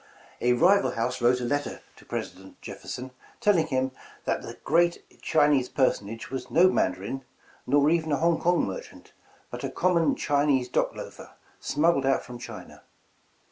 [0.41, 3.91] "A rival house wrote a letter to President Jefferson, telling him
[4.25, 7.23] 'that the gTeat Chinese personage was no Mandarin—
[7.67, 9.13] nor even a Hong Kong merchant—
[9.51, 12.81] but a common Chinese dock loafer, smuggled out from China.'